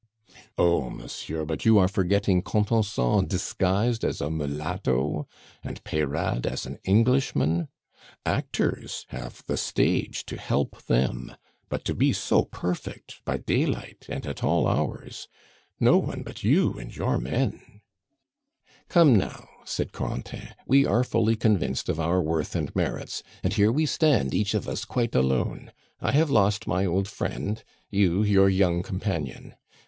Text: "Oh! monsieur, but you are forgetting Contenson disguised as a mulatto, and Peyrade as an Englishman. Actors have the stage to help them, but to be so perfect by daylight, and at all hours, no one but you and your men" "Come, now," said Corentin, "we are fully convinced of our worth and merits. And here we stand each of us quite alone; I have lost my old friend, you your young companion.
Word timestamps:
"Oh! 0.57 0.89
monsieur, 0.89 1.45
but 1.45 1.63
you 1.63 1.77
are 1.77 1.87
forgetting 1.87 2.41
Contenson 2.41 3.27
disguised 3.27 4.03
as 4.03 4.19
a 4.19 4.31
mulatto, 4.31 5.27
and 5.63 5.83
Peyrade 5.83 6.47
as 6.47 6.65
an 6.65 6.79
Englishman. 6.83 7.67
Actors 8.25 9.05
have 9.09 9.43
the 9.45 9.57
stage 9.57 10.25
to 10.25 10.37
help 10.39 10.81
them, 10.85 11.35
but 11.69 11.85
to 11.85 11.93
be 11.93 12.13
so 12.13 12.43
perfect 12.45 13.23
by 13.25 13.37
daylight, 13.37 14.07
and 14.09 14.25
at 14.25 14.43
all 14.43 14.67
hours, 14.67 15.27
no 15.79 15.99
one 15.99 16.23
but 16.23 16.43
you 16.43 16.79
and 16.79 16.95
your 16.95 17.19
men" 17.19 17.81
"Come, 18.89 19.15
now," 19.15 19.47
said 19.65 19.91
Corentin, 19.91 20.55
"we 20.65 20.83
are 20.83 21.03
fully 21.03 21.35
convinced 21.35 21.89
of 21.89 21.99
our 21.99 22.19
worth 22.23 22.55
and 22.55 22.75
merits. 22.75 23.21
And 23.43 23.53
here 23.53 23.71
we 23.71 23.85
stand 23.85 24.33
each 24.33 24.55
of 24.55 24.67
us 24.67 24.83
quite 24.83 25.13
alone; 25.13 25.71
I 25.99 26.11
have 26.13 26.31
lost 26.31 26.65
my 26.65 26.87
old 26.87 27.07
friend, 27.07 27.63
you 27.91 28.23
your 28.23 28.49
young 28.49 28.81
companion. 28.81 29.53